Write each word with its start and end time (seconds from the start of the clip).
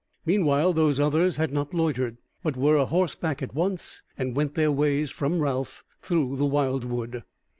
Meanwhile 0.25 0.73
those 0.73 0.99
others 0.99 1.37
had 1.37 1.53
not 1.53 1.75
loitered, 1.75 2.17
but 2.41 2.57
were 2.57 2.75
a 2.75 2.87
horseback 2.87 3.43
at 3.43 3.53
once, 3.53 4.01
and 4.17 4.35
went 4.35 4.55
their 4.55 4.71
ways 4.71 5.11
from 5.11 5.39
Ralph 5.39 5.83
through 6.01 6.37
the 6.37 6.45
wildwood. 6.47 7.21